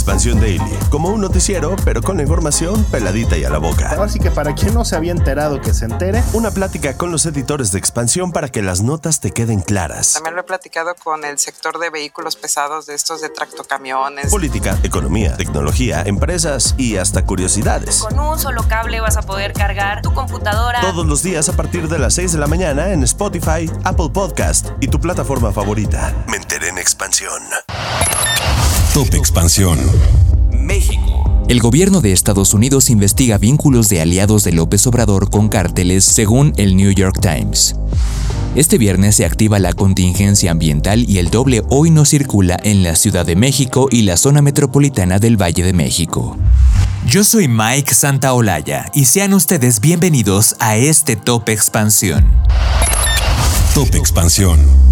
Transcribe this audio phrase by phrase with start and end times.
[0.00, 3.90] Expansión Daily, como un noticiero, pero con la información peladita y a la boca.
[3.90, 6.22] Ahora sí que para quien no se había enterado que se entere.
[6.32, 10.14] Una plática con los editores de Expansión para que las notas te queden claras.
[10.14, 14.30] También lo he platicado con el sector de vehículos pesados, de estos de tractocamiones.
[14.30, 17.98] Política, economía, tecnología, empresas y hasta curiosidades.
[17.98, 20.80] Con un solo cable vas a poder cargar tu computadora.
[20.80, 24.68] Todos los días a partir de las 6 de la mañana en Spotify, Apple Podcast
[24.80, 26.14] y tu plataforma favorita.
[26.26, 27.42] Me enteré en Expansión.
[28.94, 29.78] Top Expansión.
[30.50, 31.44] México.
[31.48, 36.52] El gobierno de Estados Unidos investiga vínculos de aliados de López Obrador con cárteles, según
[36.56, 37.76] el New York Times.
[38.56, 42.96] Este viernes se activa la contingencia ambiental y el doble hoy no circula en la
[42.96, 46.36] Ciudad de México y la zona metropolitana del Valle de México.
[47.06, 52.24] Yo soy Mike Santaolalla y sean ustedes bienvenidos a este Top Expansión.
[53.72, 54.89] Top Expansión.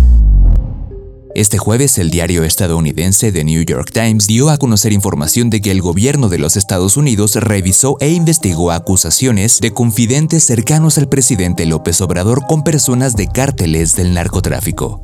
[1.39, 5.71] Este jueves, el diario estadounidense The New York Times dio a conocer información de que
[5.71, 11.65] el gobierno de los Estados Unidos revisó e investigó acusaciones de confidentes cercanos al presidente
[11.65, 15.01] López Obrador con personas de cárteles del narcotráfico.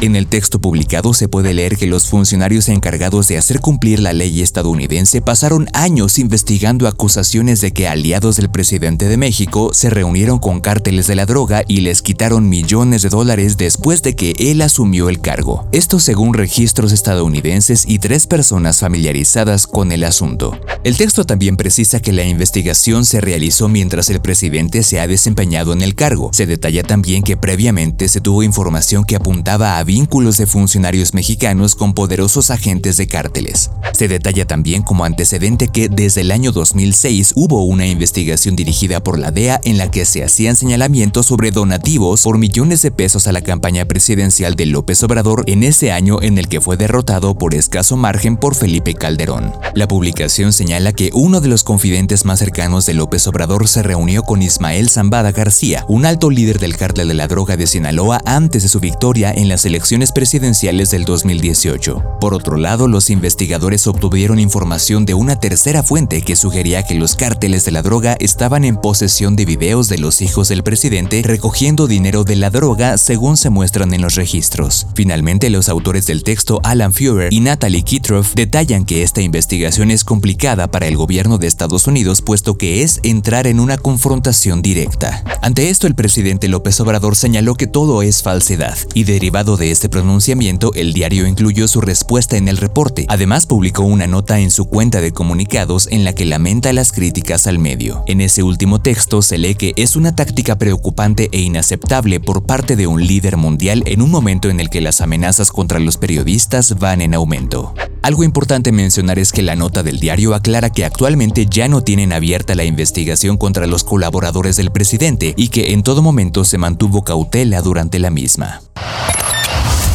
[0.00, 4.12] En el texto publicado se puede leer que los funcionarios encargados de hacer cumplir la
[4.12, 10.40] ley estadounidense pasaron años investigando acusaciones de que aliados del presidente de México se reunieron
[10.40, 14.62] con cárteles de la droga y les quitaron millones de dólares después de que él
[14.62, 15.66] asumió el cargo.
[15.76, 20.58] Esto según registros estadounidenses y tres personas familiarizadas con el asunto.
[20.84, 25.74] El texto también precisa que la investigación se realizó mientras el presidente se ha desempeñado
[25.74, 26.30] en el cargo.
[26.32, 31.74] Se detalla también que previamente se tuvo información que apuntaba a vínculos de funcionarios mexicanos
[31.74, 33.70] con poderosos agentes de cárteles.
[33.92, 39.18] Se detalla también como antecedente que desde el año 2006 hubo una investigación dirigida por
[39.18, 43.32] la DEA en la que se hacían señalamientos sobre donativos por millones de pesos a
[43.32, 47.54] la campaña presidencial de López Obrador en ese año en el que fue derrotado por
[47.54, 49.52] escaso margen por Felipe Calderón.
[49.74, 54.22] La publicación señala que uno de los confidentes más cercanos de López Obrador se reunió
[54.22, 58.62] con Ismael Zambada García, un alto líder del cártel de la droga de Sinaloa antes
[58.62, 62.02] de su victoria en las elecciones presidenciales del 2018.
[62.20, 67.16] Por otro lado, los investigadores obtuvieron información de una tercera fuente que sugería que los
[67.16, 71.86] cárteles de la droga estaban en posesión de videos de los hijos del presidente recogiendo
[71.86, 74.86] dinero de la droga según se muestran en los registros.
[74.94, 80.04] Finalmente, los autores del texto Alan Führer y Natalie Kitroff detallan que esta investigación es
[80.04, 85.22] complicada para el gobierno de Estados Unidos puesto que es entrar en una confrontación directa.
[85.42, 89.88] Ante esto el presidente López Obrador señaló que todo es falsedad y derivado de este
[89.88, 93.06] pronunciamiento el diario incluyó su respuesta en el reporte.
[93.08, 97.46] Además publicó una nota en su cuenta de comunicados en la que lamenta las críticas
[97.46, 98.02] al medio.
[98.06, 102.76] En ese último texto se lee que es una táctica preocupante e inaceptable por parte
[102.76, 106.78] de un líder mundial en un momento en el que las amenazas contra los periodistas
[106.78, 107.74] van en aumento.
[108.02, 112.12] Algo importante mencionar es que la nota del diario aclara que actualmente ya no tienen
[112.12, 117.04] abierta la investigación contra los colaboradores del presidente y que en todo momento se mantuvo
[117.04, 118.62] cautela durante la misma.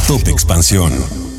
[0.06, 1.31] Top Expansión.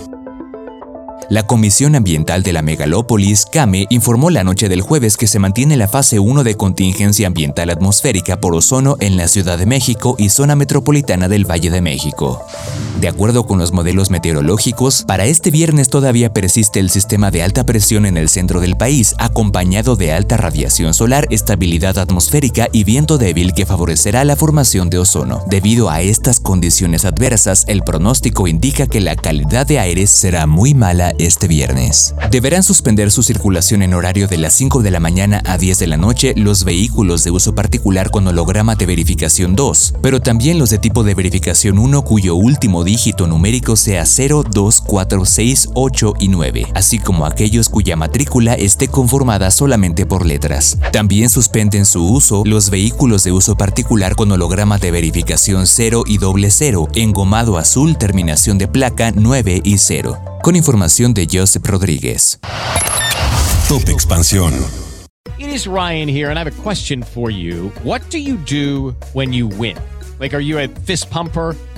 [1.30, 5.78] La Comisión Ambiental de la Megalópolis, CAME, informó la noche del jueves que se mantiene
[5.78, 10.30] la fase 1 de contingencia ambiental atmosférica por ozono en la Ciudad de México y
[10.30, 12.42] zona metropolitana del Valle de México.
[13.00, 17.66] De acuerdo con los modelos meteorológicos, para este viernes todavía persiste el sistema de alta
[17.66, 23.18] presión en el centro del país, acompañado de alta radiación solar, estabilidad atmosférica y viento
[23.18, 25.44] débil que favorecerá la formación de ozono.
[25.48, 30.74] Debido a estas condiciones adversas, el pronóstico indica que la calidad de aire será muy
[30.74, 32.16] mala este viernes.
[32.32, 35.88] Deberán suspender su circulación en horario de las 5 de la mañana a 10 de
[35.88, 40.70] la noche los vehículos de uso particular con holograma de verificación 2, pero también los
[40.70, 46.14] de tipo de verificación 1 cuyo último dígito numérico sea 0, 2, 4, 6, 8
[46.20, 50.78] y 9, así como aquellos cuya matrícula esté conformada solamente por letras.
[50.92, 56.18] También suspenden su uso los vehículos de uso particular con holograma de verificación 0 y
[56.18, 60.33] doble 0, engomado azul, terminación de placa 9 y 0.
[60.44, 62.38] Con información de Joseph Rodríguez.
[63.70, 64.54] Top Expansión.
[65.40, 67.72] It is Ryan here, and I have a question for you.
[67.82, 69.78] What do you do when you win?
[70.20, 71.56] Like, are you a fist pumper?